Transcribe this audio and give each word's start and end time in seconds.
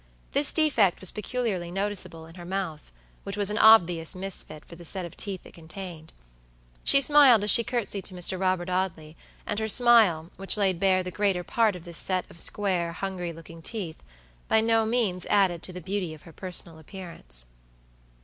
This 0.31 0.51
defect 0.51 0.99
was 0.99 1.11
peculiarly 1.11 1.69
noticeable 1.69 2.25
in 2.25 2.33
her 2.33 2.43
mouth, 2.43 2.91
which 3.21 3.37
was 3.37 3.51
an 3.51 3.59
obvious 3.59 4.15
misfit 4.15 4.65
for 4.65 4.75
the 4.75 4.83
set 4.83 5.05
of 5.05 5.15
teeth 5.15 5.45
it 5.45 5.53
contained. 5.53 6.11
She 6.83 7.01
smiled 7.01 7.43
as 7.43 7.51
she 7.51 7.63
courtesied 7.63 8.05
to 8.05 8.15
Mr. 8.15 8.39
Robert 8.39 8.67
Audley, 8.67 9.15
and 9.45 9.59
her 9.59 9.67
smile, 9.67 10.31
which 10.37 10.57
laid 10.57 10.79
bare 10.79 11.03
the 11.03 11.11
greater 11.11 11.43
part 11.43 11.75
of 11.75 11.83
this 11.85 11.97
set 11.97 12.25
of 12.31 12.39
square, 12.39 12.93
hungry 12.93 13.31
looking 13.31 13.61
teeth, 13.61 14.01
by 14.47 14.59
no 14.59 14.87
means 14.87 15.27
added 15.27 15.61
to 15.61 15.71
the 15.71 15.81
beauty 15.81 16.15
of 16.15 16.23
her 16.23 16.33
personal 16.33 16.79
appearance. 16.79 17.45